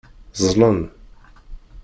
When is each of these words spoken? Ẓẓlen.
Ẓẓlen. 0.45 0.79